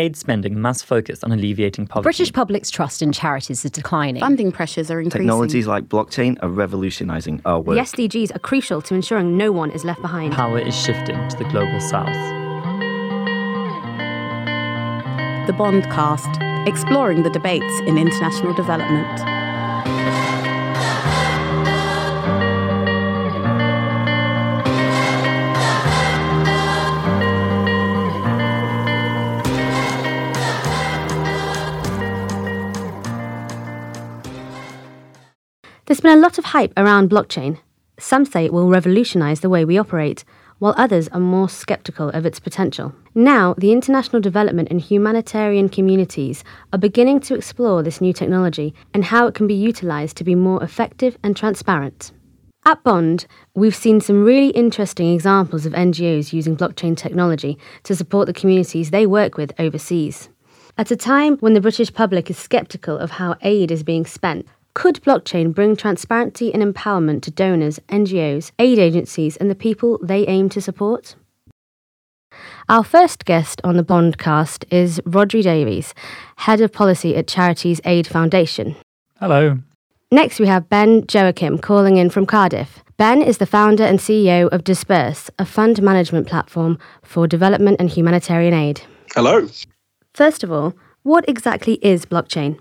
[0.00, 2.04] Aid spending must focus on alleviating poverty.
[2.04, 4.20] British public's trust in charities is declining.
[4.20, 5.26] Funding pressures are increasing.
[5.26, 7.76] Technologies like blockchain are revolutionising our work.
[7.76, 10.32] The SDGs are crucial to ensuring no one is left behind.
[10.32, 12.06] Power is shifting to the global south.
[15.46, 19.20] The Bondcast, exploring the debates in international development.
[35.90, 37.58] There's been a lot of hype around blockchain.
[37.98, 40.22] Some say it will revolutionize the way we operate,
[40.60, 42.94] while others are more skeptical of its potential.
[43.12, 49.06] Now, the international development and humanitarian communities are beginning to explore this new technology and
[49.06, 52.12] how it can be utilized to be more effective and transparent.
[52.64, 58.28] At Bond, we've seen some really interesting examples of NGOs using blockchain technology to support
[58.28, 60.28] the communities they work with overseas.
[60.78, 64.46] At a time when the British public is skeptical of how aid is being spent,
[64.74, 70.26] could blockchain bring transparency and empowerment to donors, NGOs, aid agencies, and the people they
[70.26, 71.16] aim to support?
[72.68, 75.92] Our first guest on the Bondcast is Rhodri Davies,
[76.36, 78.76] Head of Policy at Charities Aid Foundation.
[79.18, 79.58] Hello.
[80.12, 82.82] Next, we have Ben Joakim calling in from Cardiff.
[82.96, 87.88] Ben is the founder and CEO of Disberse, a fund management platform for development and
[87.88, 88.82] humanitarian aid.
[89.14, 89.48] Hello.
[90.14, 92.60] First of all, what exactly is blockchain?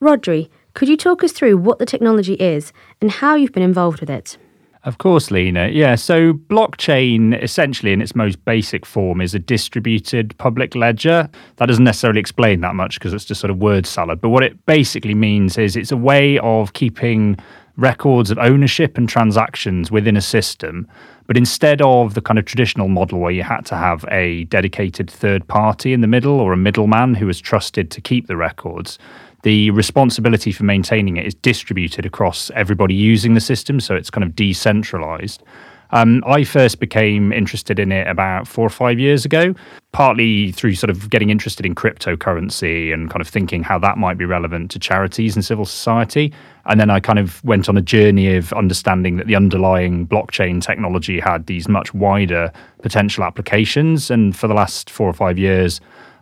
[0.00, 4.00] Rhodri, could you talk us through what the technology is and how you've been involved
[4.00, 4.38] with it?
[4.84, 5.68] Of course, Lena.
[5.68, 11.28] Yeah, so blockchain, essentially in its most basic form, is a distributed public ledger.
[11.56, 14.20] That doesn't necessarily explain that much because it's just sort of word salad.
[14.20, 17.36] But what it basically means is it's a way of keeping
[17.76, 20.86] records of ownership and transactions within a system.
[21.26, 25.10] But instead of the kind of traditional model where you had to have a dedicated
[25.10, 28.98] third party in the middle or a middleman who was trusted to keep the records,
[29.42, 34.24] the responsibility for maintaining it is distributed across everybody using the system, so it's kind
[34.24, 35.42] of decentralized.
[35.90, 39.54] Um, I first became interested in it about four or five years ago,
[39.92, 44.18] partly through sort of getting interested in cryptocurrency and kind of thinking how that might
[44.18, 46.32] be relevant to charities and civil society.
[46.66, 50.60] And then I kind of went on a journey of understanding that the underlying blockchain
[50.60, 52.52] technology had these much wider
[52.82, 54.10] potential applications.
[54.10, 55.80] And for the last four or five years,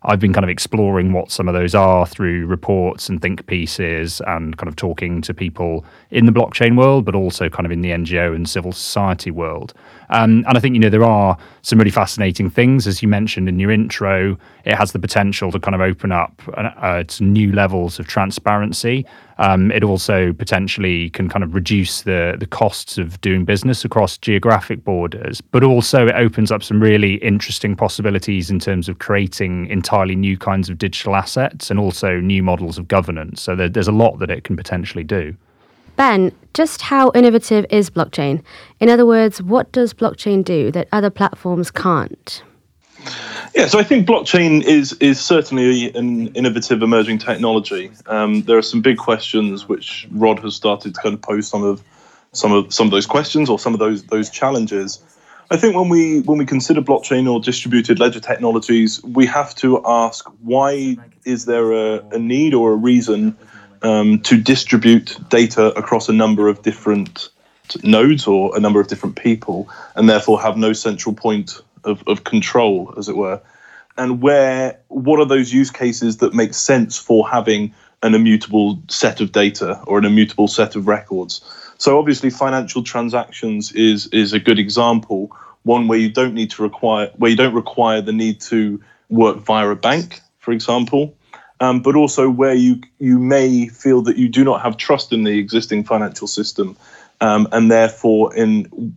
[0.08, 4.22] I've been kind of exploring what some of those are through reports and think pieces
[4.24, 7.80] and kind of talking to people in the blockchain world, but also kind of in
[7.80, 9.74] the NGO and civil society world.
[10.10, 12.86] Um, and I think, you know, there are some really fascinating things.
[12.86, 16.40] As you mentioned in your intro, it has the potential to kind of open up
[16.56, 19.04] uh, to new levels of transparency.
[19.38, 24.16] Um, it also potentially can kind of reduce the, the costs of doing business across
[24.16, 29.66] geographic borders, but also it opens up some really interesting possibilities in terms of creating
[29.66, 33.42] entirely new kinds of digital assets and also new models of governance.
[33.42, 35.36] So there, there's a lot that it can potentially do.
[35.96, 38.42] Ben, just how innovative is blockchain?
[38.80, 42.42] In other words, what does blockchain do that other platforms can't?
[43.54, 47.90] Yeah, so I think blockchain is is certainly an innovative emerging technology.
[48.06, 51.62] Um, there are some big questions which Rod has started to kind of pose some
[51.62, 51.82] of
[52.32, 55.02] some of some of those questions or some of those those challenges.
[55.50, 59.80] I think when we when we consider blockchain or distributed ledger technologies, we have to
[59.86, 63.36] ask why is there a, a need or a reason
[63.82, 67.28] um, to distribute data across a number of different
[67.82, 72.24] nodes or a number of different people, and therefore have no central point of, of
[72.24, 73.40] control, as it were.
[73.98, 79.20] And where what are those use cases that make sense for having an immutable set
[79.20, 81.40] of data or an immutable set of records?
[81.78, 85.34] So obviously, financial transactions is is a good example.
[85.62, 89.38] One where you don't need to require where you don't require the need to work
[89.38, 91.14] via a bank, for example,
[91.60, 95.24] um, but also where you you may feel that you do not have trust in
[95.24, 96.76] the existing financial system,
[97.20, 98.94] um, and therefore in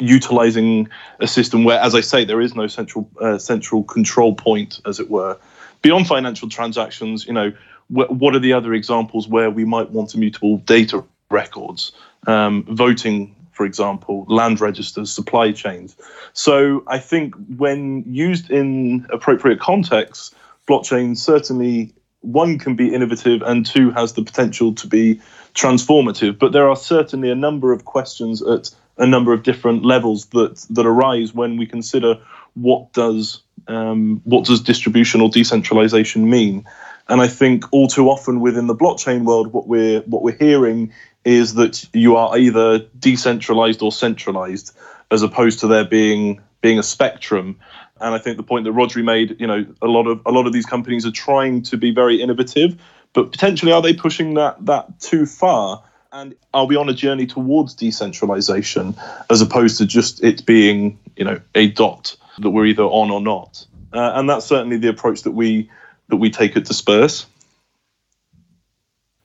[0.00, 0.88] utilizing
[1.20, 5.00] a system where, as I say, there is no central uh, central control point, as
[5.00, 5.38] it were.
[5.82, 7.50] Beyond financial transactions, you know,
[7.88, 11.92] wh- what are the other examples where we might want immutable data records,
[12.26, 15.96] um, voting, for example, land registers, supply chains.
[16.32, 20.34] So I think when used in appropriate contexts,
[20.68, 25.20] blockchain certainly one can be innovative and two has the potential to be
[25.54, 26.38] transformative.
[26.38, 30.66] But there are certainly a number of questions at a number of different levels that
[30.70, 32.18] that arise when we consider
[32.54, 36.64] what does um, what does distribution or decentralization mean.
[37.08, 40.92] And I think all too often within the blockchain world, what we're what we're hearing
[41.24, 44.76] is that you are either decentralized or centralized,
[45.10, 47.58] as opposed to there being being a spectrum
[48.00, 50.46] And I think the point that Rhodri made, you know, a lot of a lot
[50.46, 52.76] of these companies are trying to be very innovative,
[53.12, 55.82] but potentially are they pushing that that too far?
[56.10, 58.96] And are we on a journey towards decentralization
[59.28, 63.20] as opposed to just it being, you know, a dot that we're either on or
[63.20, 63.66] not?
[63.92, 65.70] Uh, and that's certainly the approach that we
[66.08, 67.26] that we take at Disberse.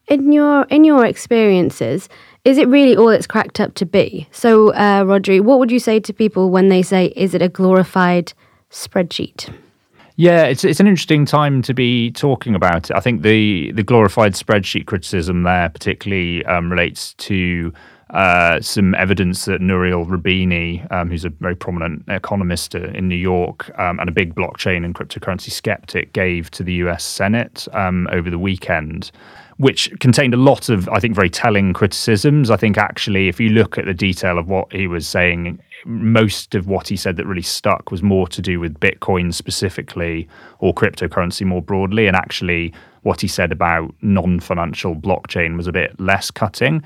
[0.08, 2.10] In your in your experiences,
[2.44, 4.28] is it really all it's cracked up to be?
[4.32, 7.48] So, uh, Rhodri, what would you say to people when they say, "Is it a
[7.48, 8.34] glorified
[8.74, 9.54] spreadsheet"?
[10.16, 12.96] Yeah, it's it's an interesting time to be talking about it.
[12.96, 17.74] I think the the glorified spreadsheet criticism there particularly um, relates to
[18.12, 23.72] uh, some evidence that Nouriel Roubini, um, who's a very prominent economist in New York
[23.80, 28.30] um, and a big blockchain and cryptocurrency skeptic, gave to the US Senate um, over
[28.30, 29.12] the weekend
[29.58, 32.50] which contained a lot of, I think, very telling criticisms.
[32.50, 36.56] I think actually, if you look at the detail of what he was saying, most
[36.56, 40.28] of what he said that really stuck was more to do with Bitcoin specifically
[40.60, 42.08] or cryptocurrency more broadly.
[42.08, 46.84] And actually, what he said about non financial blockchain was a bit less cutting.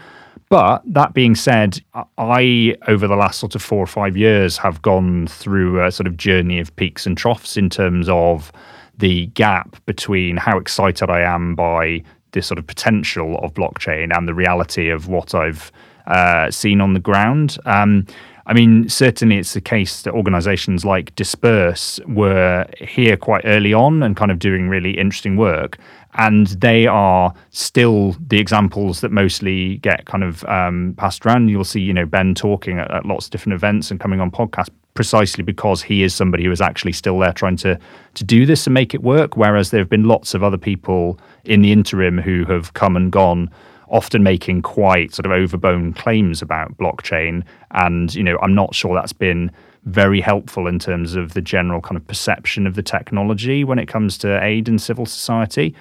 [0.50, 1.82] But that being said,
[2.18, 6.08] I, over the last sort of four or five years, have gone through a sort
[6.08, 8.52] of journey of peaks and troughs in terms of
[8.98, 14.28] the gap between how excited I am by this sort of potential of blockchain and
[14.28, 15.72] the reality of what I've
[16.08, 17.58] uh, seen on the ground.
[17.66, 18.06] Um,
[18.48, 24.02] I mean, certainly it's the case that organizations like Disberse were here quite early on
[24.02, 25.78] and kind of doing really interesting work.
[26.14, 31.50] And they are still the examples that mostly get kind of um, passed around.
[31.50, 34.32] You'll see, you know, Ben talking at, at lots of different events and coming on
[34.32, 37.78] podcasts precisely because he is somebody who is actually still there trying to
[38.16, 39.36] to do this and make it work.
[39.36, 43.12] Whereas there have been lots of other people in the interim who have come and
[43.12, 43.52] gone,
[43.90, 47.44] often making quite sort of overblown claims about blockchain.
[47.72, 49.52] And you know, I'm not sure that's been
[49.86, 53.88] very helpful in terms of the general kind of perception of the technology when it
[53.88, 55.74] comes to aid in civil society.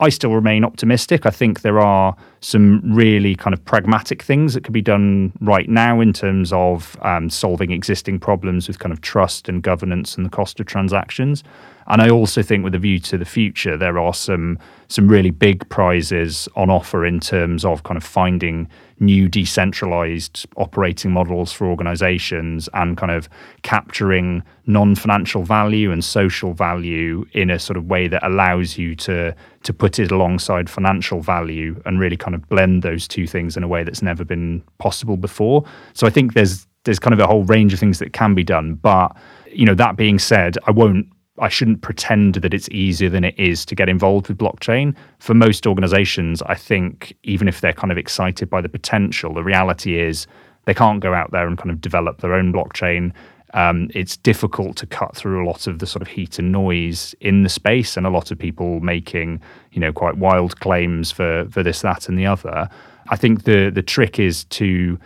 [0.00, 1.26] I still remain optimistic.
[1.26, 5.68] I think there are some really kind of pragmatic things that could be done right
[5.68, 10.26] now in terms of um, solving existing problems with kind of trust and governance and
[10.26, 11.44] the cost of transactions.
[11.86, 14.58] And I also think, with a view to the future, there are some
[14.88, 18.68] some really big prizes on offer in terms of kind of finding
[19.00, 23.28] new decentralized operating models for organizations and kind of
[23.62, 29.34] capturing non-financial value and social value in a sort of way that allows you to
[29.62, 33.62] to put it alongside financial value and really kind of blend those two things in
[33.62, 35.64] a way that's never been possible before.
[35.94, 38.44] So I think there's there's kind of a whole range of things that can be
[38.44, 39.16] done, but
[39.50, 41.06] you know that being said, I won't
[41.42, 44.94] I shouldn't pretend that it's easier than it is to get involved with blockchain.
[45.18, 49.42] For most organizations, I think even if they're kind of excited by the potential, the
[49.42, 50.28] reality is
[50.66, 53.12] they can't go out there and kind of develop their own blockchain.
[53.54, 57.12] Um, it's difficult to cut through a lot of the sort of heat and noise
[57.20, 59.40] in the space, and a lot of people making,
[59.72, 62.68] you know, quite wild claims for for this, that, and the other.
[63.08, 64.96] I think the the trick is to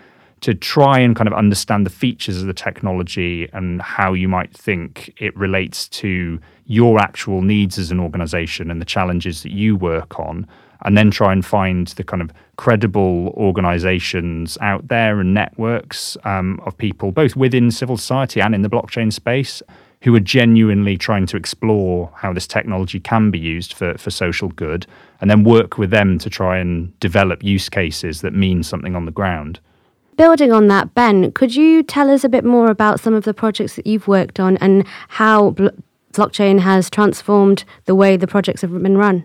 [0.40, 4.52] to try and kind of understand the features of the technology and how you might
[4.52, 9.76] think it relates to your actual needs as an organization and the challenges that you
[9.76, 10.46] work on
[10.82, 16.60] and then try and find the kind of credible organizations out there and networks um,
[16.64, 19.62] of people both within civil society and in the blockchain space
[20.02, 24.48] who are genuinely trying to explore how this technology can be used for, for social
[24.50, 24.86] good
[25.20, 29.06] and then work with them to try and develop use cases that mean something on
[29.06, 29.58] the ground
[30.17, 33.35] building on that, Ben, could you tell us a bit more about some of the
[33.35, 35.69] projects that you've worked on and how bl-
[36.13, 39.25] blockchain has transformed the way the projects have been run?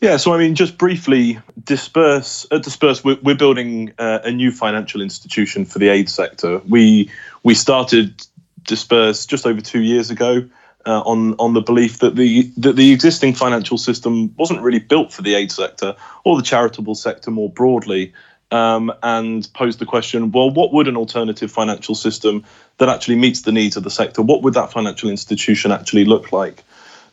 [0.00, 4.52] Yeah, so I mean, just briefly, Disberse at Disberse, we're, we're building uh, a new
[4.52, 6.60] financial institution for the aid sector.
[6.68, 7.10] We
[7.42, 8.22] we started
[8.62, 10.48] Disberse just over two years ago.
[10.84, 15.12] Uh, on on the belief that the that the existing financial system wasn't really built
[15.12, 18.12] for the aid sector or the charitable sector more broadly,
[18.50, 22.44] um, and posed the question well, what would an alternative financial system
[22.78, 26.32] that actually meets the needs of the sector, what would that financial institution actually look
[26.32, 26.62] like?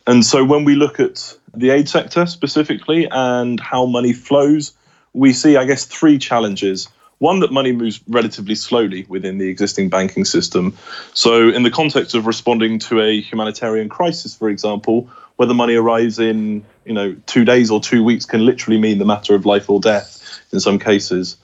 [0.06, 4.72] And so when we look at the aid sector specifically and how money flows,
[5.12, 6.88] we see, I guess, three challenges.
[7.18, 10.76] One, that money moves relatively slowly within the existing banking system.
[11.14, 16.18] So, in the context of responding to a humanitarian crisis, for example, whether money arrives
[16.18, 19.70] in you know two days or two weeks can literally mean the matter of life
[19.70, 21.36] or death in some cases.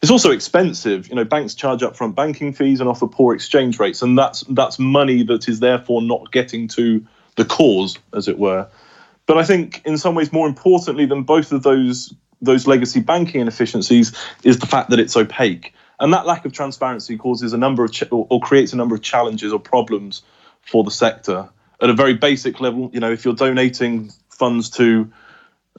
[0.00, 1.08] It's also expensive.
[1.08, 4.78] You know, banks charge upfront banking fees and offer poor exchange rates, and that's that's
[4.78, 7.04] money that is therefore not getting to
[7.36, 8.68] the cause, as it were.
[9.26, 13.40] But I think, in some ways, more importantly than both of those those legacy banking
[13.40, 17.84] inefficiencies is the fact that it's opaque, and that lack of transparency causes a number
[17.84, 20.22] of ch- or, or creates a number of challenges or problems
[20.62, 21.48] for the sector
[21.80, 22.90] at a very basic level.
[22.92, 25.10] You know, if you're donating funds to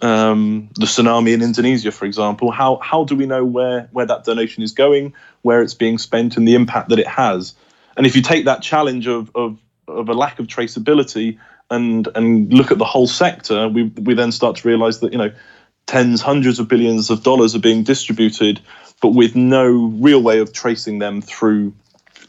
[0.02, 4.24] um, the tsunami in Indonesia, for example, how how do we know where where that
[4.24, 7.54] donation is going, where it's being spent, and the impact that it has?
[7.98, 11.38] And if you take that challenge of of, of a lack of traceability
[11.70, 15.18] and and look at the whole sector, we we then start to realise that you
[15.18, 15.32] know
[15.86, 18.62] tens, hundreds of billions of dollars are being distributed,
[19.02, 21.74] but with no real way of tracing them through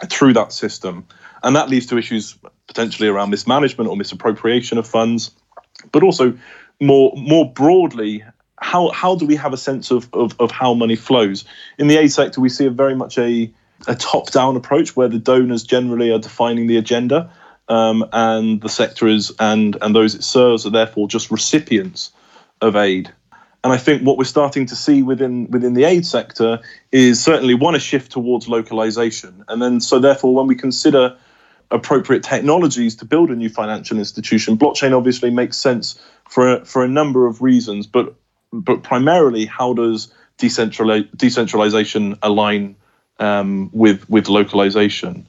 [0.09, 1.07] through that system,
[1.43, 2.37] and that leads to issues
[2.67, 5.31] potentially around mismanagement or misappropriation of funds,
[5.93, 6.39] but also
[6.81, 8.25] more more broadly.
[8.63, 11.47] How, how do we have a sense of, of, of how money flows?
[11.79, 13.51] In the aid sector, we see a very much a,
[13.89, 17.33] a top down approach where the donors generally are defining the agenda
[17.71, 22.13] um, and the sector is and and those it serves are therefore just recipients
[22.61, 23.11] of aid.
[23.63, 26.61] And I think what we're starting to see within within the aid sector
[26.93, 31.17] is certainly one a shift towards localization, and then so therefore when we consider
[31.71, 36.89] appropriate technologies to build a new financial institution, blockchain obviously makes sense for for a
[36.89, 38.15] number of reasons, but
[38.53, 42.77] but primarily how does decentralization align
[43.19, 45.27] um, with with localization?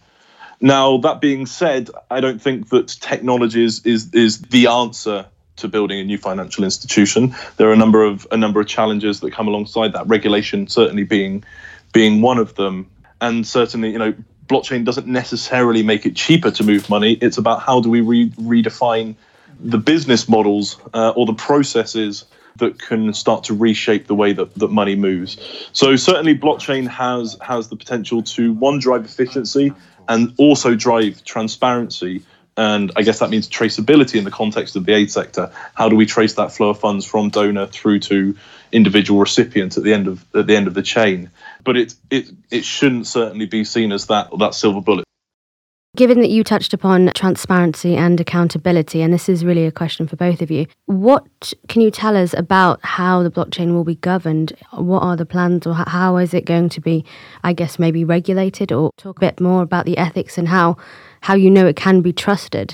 [0.62, 5.68] Now, that being said, I don't think that technology is, is, is the answer to
[5.68, 7.36] building a new financial institution.
[7.58, 10.08] There are a number of a number of challenges that come alongside that.
[10.08, 11.44] Regulation certainly being
[11.94, 14.14] being one of them, and certainly you know
[14.52, 17.14] blockchain doesn't necessarily make it cheaper to move money.
[17.14, 19.16] It's about how do we re- redefine
[19.60, 22.26] the business models uh, or the processes
[22.58, 25.38] that can start to reshape the way that, that money moves.
[25.72, 29.74] So certainly blockchain has has the potential to one drive efficiency
[30.10, 32.24] and also drive transparency.
[32.58, 35.52] And I guess that means traceability in the context of the aid sector.
[35.74, 38.36] How do we trace that flow of funds from donor through to
[38.72, 41.30] individual recipient at the end of at the end of the chain?
[41.64, 45.06] But it it it shouldn't certainly be seen as that that silver bullet.
[45.98, 50.16] Given that you touched upon transparency and accountability, and this is really a question for
[50.16, 54.54] both of you, what can you tell us about how the blockchain will be governed?
[54.72, 57.04] What are the plans, or how is it going to be,
[57.44, 58.72] I guess, maybe regulated?
[58.72, 60.78] Or talk a bit more about the ethics and how,
[61.22, 62.74] how you know it can be trusted?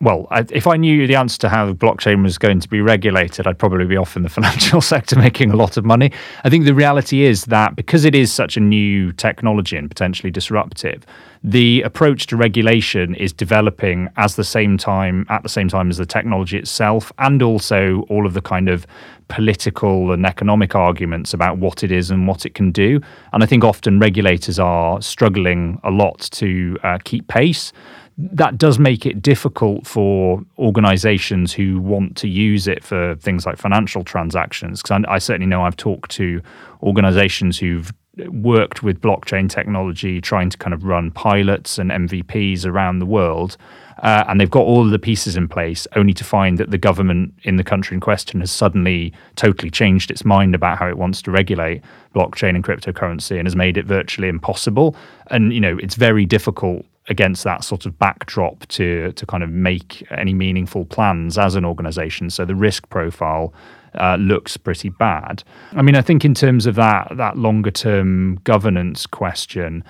[0.00, 3.48] Well, I, if I knew the answer to how blockchain was going to be regulated,
[3.48, 6.12] I'd probably be off in the financial sector making a lot of money.
[6.44, 10.30] I think the reality is that because it is such a new technology and potentially
[10.30, 11.04] disruptive,
[11.42, 15.96] the approach to regulation is developing as the same time at the same time as
[15.96, 18.86] the technology itself and also all of the kind of
[19.28, 23.00] political and economic arguments about what it is and what it can do
[23.32, 27.72] and i think often regulators are struggling a lot to uh, keep pace
[28.20, 33.56] that does make it difficult for organizations who want to use it for things like
[33.56, 36.42] financial transactions because I, I certainly know i've talked to
[36.82, 37.92] organizations who've
[38.26, 43.56] worked with blockchain technology, trying to kind of run pilots and MVPs around the world.
[44.02, 46.78] Uh, and they've got all of the pieces in place, only to find that the
[46.78, 50.96] government in the country in question has suddenly totally changed its mind about how it
[50.96, 51.82] wants to regulate
[52.14, 54.94] blockchain and cryptocurrency and has made it virtually impossible.
[55.28, 59.50] And, you know, it's very difficult against that sort of backdrop to to kind of
[59.50, 62.30] make any meaningful plans as an organization.
[62.30, 63.52] So the risk profile
[63.94, 65.42] uh, looks pretty bad.
[65.72, 69.84] I mean, I think in terms of that that longer term governance question.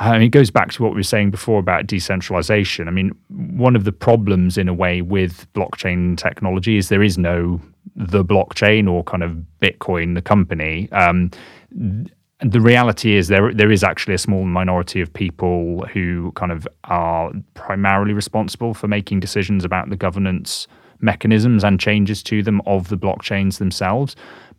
[0.00, 2.86] I mean, it goes back to what we were saying before about decentralization.
[2.86, 7.18] I mean, one of the problems in a way with blockchain technology is there is
[7.18, 7.60] no
[7.96, 10.88] the blockchain or kind of Bitcoin, the company.
[10.92, 11.32] Um,
[12.40, 16.68] the reality is there there is actually a small minority of people who kind of
[16.84, 20.68] are primarily responsible for making decisions about the governance
[21.00, 24.14] mechanisms and changes to them of the blockchains themselves.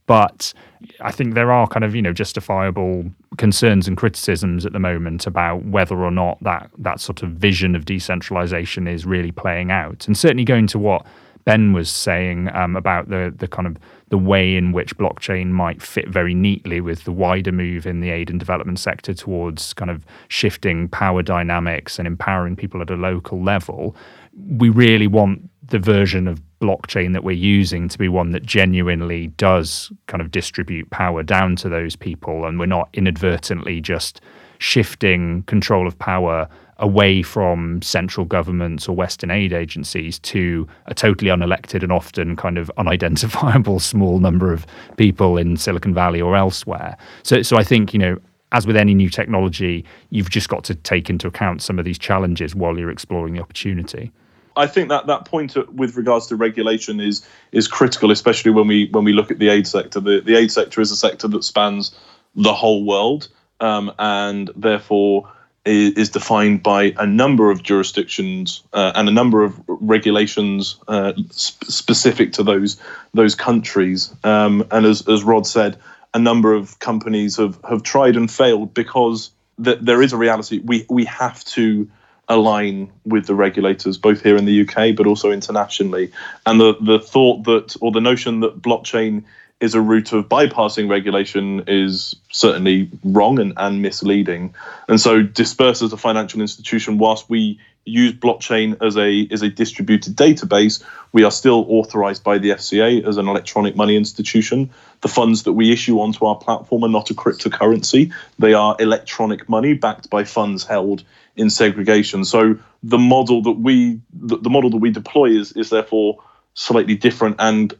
[0.07, 0.53] But
[1.01, 3.05] I think there are kind of you know justifiable
[3.37, 7.75] concerns and criticisms at the moment about whether or not that that sort of vision
[7.75, 10.05] of decentralization is really playing out.
[10.05, 11.05] And certainly going to what
[11.45, 13.77] Ben was saying um, about the the kind of
[14.09, 18.09] the way in which blockchain might fit very neatly with the wider move in the
[18.09, 22.95] aid and development sector towards kind of shifting power dynamics and empowering people at a
[22.95, 23.95] local level.
[24.35, 29.27] We really want the version of blockchain that we're using to be one that genuinely
[29.27, 34.21] does kind of distribute power down to those people and we're not inadvertently just
[34.57, 36.47] shifting control of power
[36.79, 42.57] away from central governments or Western aid agencies to a totally unelected and often kind
[42.57, 44.65] of unidentifiable small number of
[44.97, 46.97] people in Silicon Valley or elsewhere.
[47.23, 48.17] So, so I think, you know,
[48.51, 51.99] as with any new technology, you've just got to take into account some of these
[51.99, 54.11] challenges while you're exploring the opportunity.
[54.59, 58.89] I think that that point with regards to regulation is is critical, especially when we
[58.91, 59.99] when we look at the aid sector.
[59.99, 61.95] The the aid sector is a sector that spans
[62.35, 65.31] the whole world, um, and therefore
[65.65, 71.13] is, is defined by a number of jurisdictions uh, and a number of regulations uh,
[71.31, 72.81] sp- specific to those
[73.13, 74.13] those countries.
[74.23, 75.77] Um, and as, as Rod said,
[76.13, 79.31] a number of companies have, have tried and failed because
[79.63, 80.59] th- there is a reality.
[80.63, 81.89] We we have to
[82.29, 86.11] align with the regulators, both here in the UK but also internationally.
[86.45, 89.23] And the the thought that or the notion that blockchain
[89.59, 94.53] is a route of bypassing regulation is certainly wrong and, and misleading.
[94.87, 99.49] And so Disberse as a financial institution, whilst we use blockchain as a as a
[99.49, 104.69] distributed database, we are still authorized by the FCA as an electronic money institution.
[105.01, 108.13] The funds that we issue onto our platform are not a cryptocurrency.
[108.37, 111.03] They are electronic money backed by funds held
[111.39, 112.25] in segregation.
[112.25, 116.21] So the model that we the, the model that we deploy is is therefore
[116.53, 117.73] slightly different and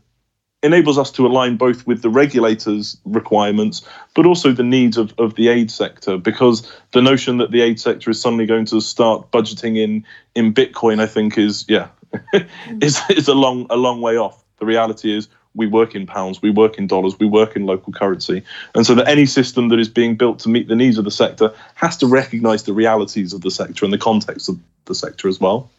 [0.62, 5.36] enables us to align both with the regulators' requirements, but also the needs of, of
[5.36, 6.18] the aid sector.
[6.18, 10.54] Because the notion that the aid sector is suddenly going to start budgeting in in
[10.54, 11.90] Bitcoin, I think, is yeah,
[12.82, 14.44] is is a long a long way off.
[14.58, 17.92] The reality is we work in pounds, we work in dollars, we work in local
[17.92, 18.44] currency,
[18.76, 21.12] and so that any system that is being built to meet the needs of the
[21.12, 25.28] sector has to recognise the realities of the sector and the context of the sector
[25.28, 25.70] as well.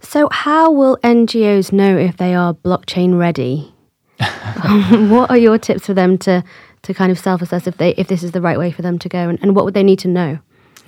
[0.00, 3.72] So, how will NGOs know if they are blockchain ready?
[4.18, 6.44] what are your tips for them to
[6.82, 8.98] to kind of self assess if they if this is the right way for them
[8.98, 10.38] to go, and, and what would they need to know?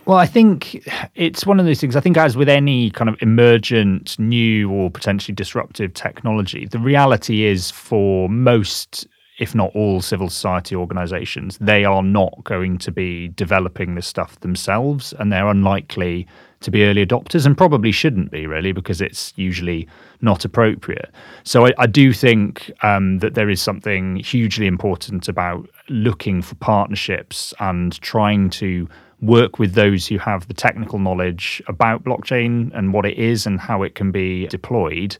[0.08, 1.94] Well, I think it's one of those things.
[1.94, 7.44] I think, as with any kind of emergent, new, or potentially disruptive technology, the reality
[7.44, 9.06] is for most
[9.38, 14.40] if not all civil society organizations, they are not going to be developing this stuff
[14.40, 16.26] themselves and they're unlikely
[16.60, 19.86] to be early adopters and probably shouldn't be really because it's usually
[20.22, 21.10] not appropriate.
[21.44, 26.56] So I, I do think um, that there is something hugely important about looking for
[26.56, 28.88] partnerships and trying to
[29.20, 33.60] work with those who have the technical knowledge about blockchain and what it is and
[33.60, 35.16] how it can be deployed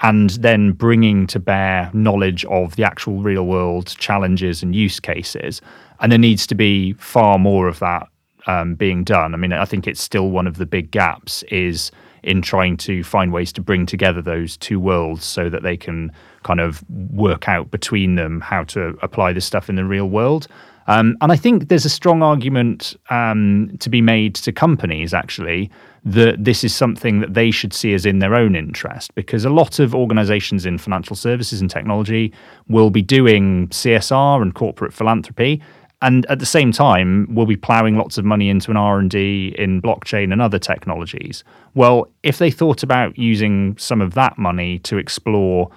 [0.00, 5.60] and then bringing to bear knowledge of the actual real world challenges and use cases.
[6.00, 8.08] And there needs to be far more of that
[8.46, 9.34] um, being done.
[9.34, 11.90] I mean, I think it's still one of the big gaps is
[12.22, 16.12] in trying to find ways to bring together those two worlds so that they can
[16.42, 20.48] kind of work out between them how to apply this stuff in the real world.
[20.88, 25.70] Um, and I think there's a strong argument um, to be made to companies actually
[26.04, 29.50] that this is something that they should see as in their own interest because a
[29.50, 32.32] lot of organizations in financial services and technology
[32.68, 35.60] will be doing CSR and corporate philanthropy
[36.00, 39.82] and at the same time we'll be plowing lots of money into an R&D in
[39.82, 41.44] blockchain and other technologies.
[41.74, 45.70] Well, if they thought about using some of that money to explore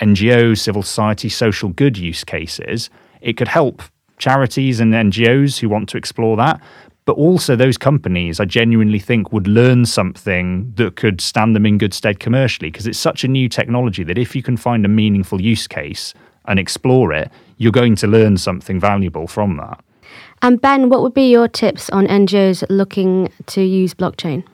[0.00, 3.82] NGOs, civil society, social good use cases, it could help
[4.18, 6.60] charities and NGOs who want to explore that.
[7.06, 11.76] But also, those companies, I genuinely think, would learn something that could stand them in
[11.76, 14.88] good stead commercially because it's such a new technology that if you can find a
[14.88, 16.14] meaningful use case
[16.46, 19.82] and explore it, you're going to learn something valuable from that.
[20.42, 24.44] And Ben, what would be your tips on NGOs looking to use blockchain?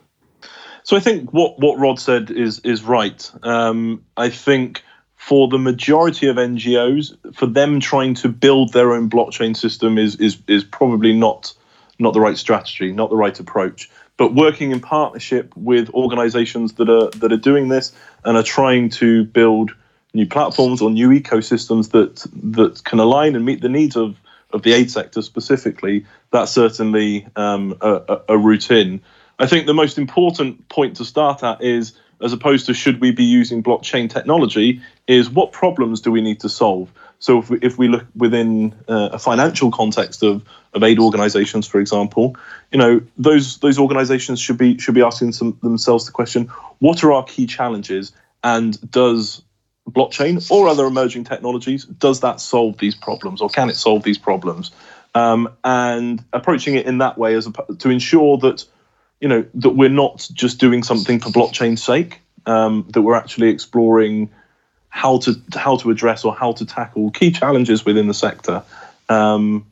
[0.85, 3.31] So I think what, what Rod said is is right.
[3.42, 4.83] Um, I think
[5.16, 10.16] for the majority of NGOs, for them trying to build their own blockchain system is
[10.16, 11.53] is is probably not
[11.98, 13.90] not the right strategy, not the right approach.
[14.16, 17.92] But working in partnership with organizations that are that are doing this
[18.24, 19.72] and are trying to build
[20.12, 24.16] new platforms or new ecosystems that that can align and meet the needs of
[24.53, 29.01] of the aid sector specifically, that's certainly um, a, a, route in.
[29.38, 33.11] I think the most important point to start at is as opposed to should we
[33.11, 36.92] be using blockchain technology, is what problems do we need to solve?
[37.18, 40.42] So if we, if we look within uh, a financial context of,
[40.75, 42.37] of aid organizations, for example,
[42.73, 46.46] you know those those organizations should be should be asking some, themselves the question:
[46.79, 49.42] What are our key challenges, and does
[49.92, 54.18] blockchain or other emerging technologies does that solve these problems, or can it solve these
[54.18, 54.70] problems?
[55.14, 58.64] Um, and approaching it in that way as a, to ensure that
[59.20, 63.48] you know that we're not just doing something for blockchain's sake, um, that we're actually
[63.48, 64.31] exploring
[64.88, 68.62] how to how to address or how to tackle key challenges within the sector.
[69.09, 69.66] Um,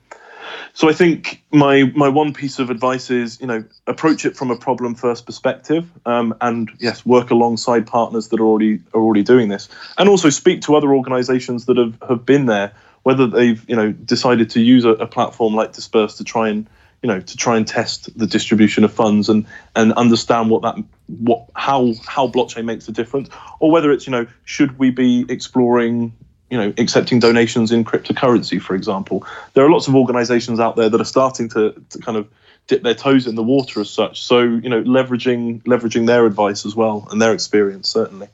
[0.73, 4.51] so I think my my one piece of advice is you know approach it from
[4.51, 9.23] a problem first perspective, um, and yes, work alongside partners that are already are already
[9.23, 13.65] doing this, and also speak to other organisations that have, have been there, whether they've
[13.69, 16.69] you know decided to use a, a platform like Disberse to try and
[17.03, 20.77] you know to try and test the distribution of funds and and understand what that
[21.07, 23.29] what how how blockchain makes a difference.
[23.61, 26.13] Or whether it's you know should we be exploring
[26.51, 30.89] you know accepting donations in cryptocurrency for example there are lots of organizations out there
[30.89, 32.29] that are starting to, to kind of
[32.69, 34.23] dip their toes in the water as such.
[34.23, 38.29] So you know, leveraging leveraging their advice as well and their experience certainly.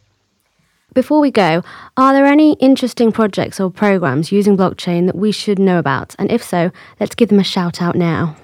[0.93, 1.65] Before we go,
[1.97, 6.15] are there any interesting projects or programs using blockchain that we should know about?
[6.21, 8.37] And if so, let's give them a shout out now.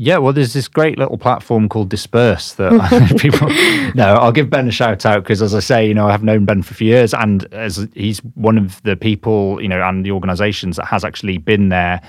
[0.00, 3.48] Yeah, well, there's this great little platform called Disberse that people.
[3.96, 6.22] no, I'll give Ben a shout out because, as I say, you know, I have
[6.22, 9.82] known Ben for a few years, and as he's one of the people, you know,
[9.82, 12.00] and the organisations that has actually been there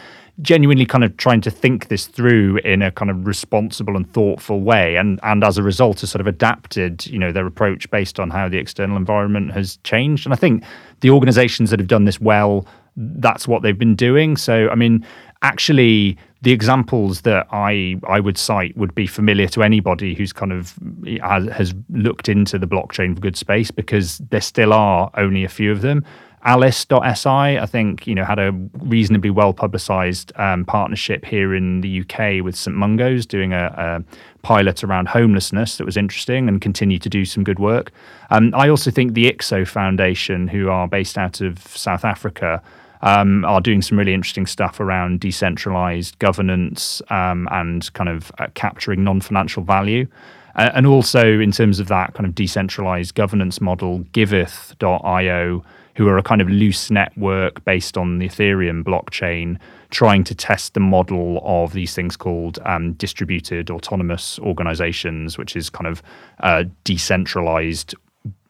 [0.43, 4.61] genuinely kind of trying to think this through in a kind of responsible and thoughtful
[4.61, 8.21] way and and as a result has sort of adapted you know their approach based
[8.21, 10.63] on how the external environment has changed and i think
[11.01, 15.05] the organizations that have done this well that's what they've been doing so i mean
[15.41, 20.53] actually the examples that I I would cite would be familiar to anybody who's kind
[20.53, 20.77] of
[21.21, 25.49] has, has looked into the blockchain for good space because there still are only a
[25.49, 26.05] few of them.
[26.43, 31.99] Alice.si, I think, you know, had a reasonably well publicized um, partnership here in the
[32.01, 34.03] UK with St Mungo's, doing a, a,
[34.41, 37.91] pilot around homelessness that was interesting and continue to do some good work.
[38.29, 42.63] Um, I also think the IXO Foundation, who are based out of South Africa,
[43.01, 48.47] um, are doing some really interesting stuff around decentralized governance um, and kind of uh,
[48.53, 50.07] capturing non financial value.
[50.55, 55.63] Uh, and also, in terms of that kind of decentralized governance model, Giveth.io
[55.99, 59.59] who are a kind of loose network based on the Ethereum blockchain,
[59.89, 65.69] trying to test the model of these things called um, distributed autonomous organizations, which is
[65.69, 66.01] kind of
[66.39, 67.95] uh, decentralized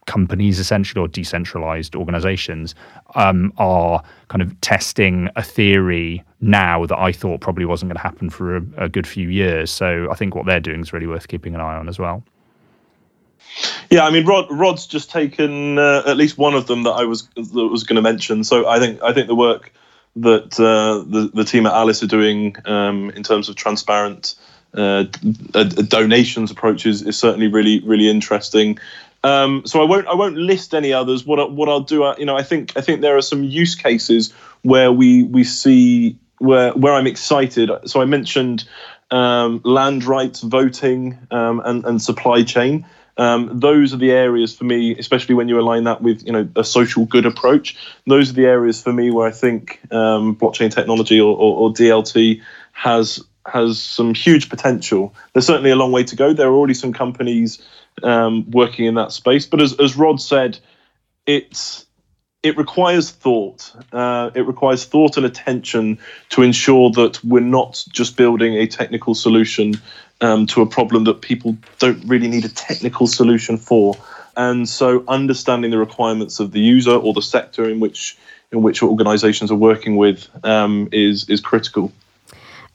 [0.09, 2.73] companies essentially or decentralized organizations
[3.13, 8.01] um, are kind of testing a theory now that I thought probably wasn't going to
[8.01, 9.69] happen for a, a good few years.
[9.69, 12.23] So I think what they're doing is really worth keeping an eye on as well.
[13.91, 17.03] Yeah, I mean, Rod Rod's just taken uh, at least one of them that I
[17.03, 18.43] was that was going to mention.
[18.43, 19.71] So I think I think the work
[20.15, 24.35] that uh, the the team at Alice are doing um, in terms of transparent
[24.73, 25.03] uh,
[25.87, 28.79] donations approaches is certainly really really interesting.
[29.23, 31.25] Um, so I won't I won't list any others.
[31.25, 33.43] What I, what I'll do, uh, you know, I think I think there are some
[33.43, 37.69] use cases where we we see where where I'm excited.
[37.85, 38.63] So I mentioned
[39.11, 42.85] um, land rights, voting, um, and and supply chain.
[43.17, 46.47] Um, those are the areas for me, especially when you align that with you know
[46.55, 47.75] a social good approach.
[48.07, 51.73] Those are the areas for me where I think um, blockchain technology or, or, or,
[51.73, 55.13] DLT has has some huge potential.
[55.33, 56.31] There's certainly a long way to go.
[56.31, 57.61] There are already some companies
[58.03, 60.59] um, working in that space, but as, as Rod said,
[61.25, 61.85] it's
[62.41, 63.71] it requires thought.
[63.91, 69.13] Uh, it requires thought and attention to ensure that we're not just building a technical
[69.13, 69.73] solution
[70.21, 73.95] um, to a problem that people don't really need a technical solution for.
[74.37, 78.17] And so, understanding the requirements of the user or the sector in which
[78.51, 81.91] in which organisations are working with um, is is critical.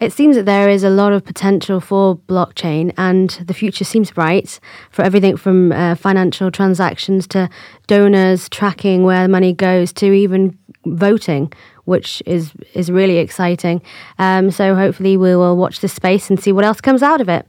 [0.04, 4.10] It seems that there is a lot of potential for blockchain, and the future seems
[4.10, 7.48] bright for everything from uh, financial transactions to
[7.86, 11.50] donors tracking where the money goes to even voting,
[11.86, 13.80] which is is really exciting.
[14.18, 17.30] Um, so hopefully we will watch this space and see what else comes out of
[17.30, 17.46] it.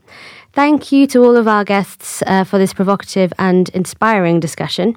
[0.53, 4.95] Thank you to all of our guests uh, for this provocative and inspiring discussion.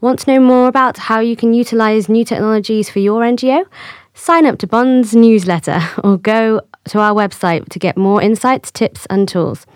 [0.00, 3.66] Want to know more about how you can utilize new technologies for your NGO?
[4.14, 9.06] Sign up to Bond's newsletter or go to our website to get more insights, tips,
[9.10, 9.66] and tools.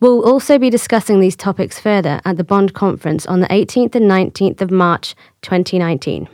[0.00, 4.10] We'll also be discussing these topics further at the Bond conference on the 18th and
[4.10, 6.28] 19th of March 2019.